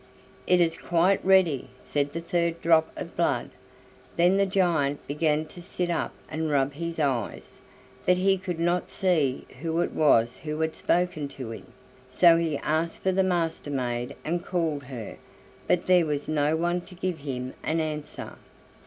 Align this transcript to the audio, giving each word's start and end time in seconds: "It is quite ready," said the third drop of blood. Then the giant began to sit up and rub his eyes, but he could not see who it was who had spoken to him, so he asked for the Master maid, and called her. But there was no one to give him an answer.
"It 0.47 0.59
is 0.61 0.79
quite 0.79 1.23
ready," 1.23 1.67
said 1.77 2.09
the 2.09 2.21
third 2.21 2.59
drop 2.59 2.89
of 2.97 3.15
blood. 3.15 3.51
Then 4.17 4.37
the 4.37 4.47
giant 4.47 5.05
began 5.05 5.45
to 5.49 5.61
sit 5.61 5.91
up 5.91 6.11
and 6.27 6.49
rub 6.49 6.73
his 6.73 6.97
eyes, 6.99 7.59
but 8.03 8.17
he 8.17 8.39
could 8.39 8.59
not 8.59 8.89
see 8.89 9.45
who 9.61 9.79
it 9.81 9.91
was 9.91 10.37
who 10.37 10.59
had 10.61 10.73
spoken 10.73 11.27
to 11.37 11.51
him, 11.51 11.67
so 12.09 12.37
he 12.37 12.57
asked 12.57 13.03
for 13.03 13.11
the 13.11 13.21
Master 13.21 13.69
maid, 13.69 14.15
and 14.25 14.43
called 14.43 14.85
her. 14.85 15.17
But 15.67 15.85
there 15.85 16.07
was 16.07 16.27
no 16.27 16.55
one 16.57 16.81
to 16.81 16.95
give 16.95 17.19
him 17.19 17.53
an 17.63 17.79
answer. 17.79 18.37